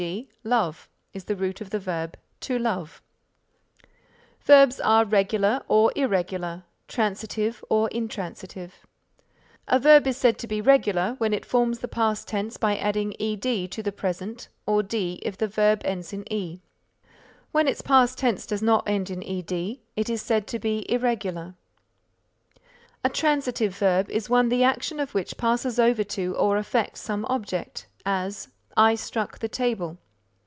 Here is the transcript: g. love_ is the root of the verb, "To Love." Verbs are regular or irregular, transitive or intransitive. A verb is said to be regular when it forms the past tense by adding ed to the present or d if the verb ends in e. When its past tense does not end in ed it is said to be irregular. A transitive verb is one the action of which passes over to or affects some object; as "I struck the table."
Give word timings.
g. 0.01 0.27
love_ 0.43 0.87
is 1.13 1.25
the 1.25 1.35
root 1.35 1.61
of 1.61 1.69
the 1.69 1.77
verb, 1.77 2.17
"To 2.39 2.57
Love." 2.57 3.03
Verbs 4.41 4.79
are 4.79 5.05
regular 5.05 5.61
or 5.67 5.93
irregular, 5.95 6.63
transitive 6.87 7.63
or 7.69 7.87
intransitive. 7.89 8.87
A 9.67 9.77
verb 9.77 10.07
is 10.07 10.17
said 10.17 10.39
to 10.39 10.47
be 10.47 10.59
regular 10.59 11.13
when 11.19 11.35
it 11.35 11.45
forms 11.45 11.77
the 11.77 11.87
past 11.87 12.27
tense 12.27 12.57
by 12.57 12.77
adding 12.77 13.13
ed 13.21 13.43
to 13.43 13.83
the 13.83 13.91
present 13.91 14.47
or 14.65 14.81
d 14.81 15.19
if 15.21 15.37
the 15.37 15.47
verb 15.47 15.83
ends 15.85 16.11
in 16.13 16.23
e. 16.33 16.61
When 17.51 17.67
its 17.67 17.83
past 17.83 18.17
tense 18.17 18.47
does 18.47 18.63
not 18.63 18.89
end 18.89 19.11
in 19.11 19.21
ed 19.23 19.51
it 19.95 20.09
is 20.09 20.23
said 20.23 20.47
to 20.47 20.57
be 20.57 20.83
irregular. 20.91 21.53
A 23.03 23.09
transitive 23.09 23.75
verb 23.77 24.09
is 24.09 24.31
one 24.31 24.49
the 24.49 24.63
action 24.63 24.99
of 24.99 25.13
which 25.13 25.37
passes 25.37 25.77
over 25.79 26.03
to 26.05 26.35
or 26.37 26.57
affects 26.57 27.01
some 27.01 27.23
object; 27.29 27.85
as 28.03 28.47
"I 28.77 28.95
struck 28.95 29.39
the 29.39 29.49
table." 29.49 29.97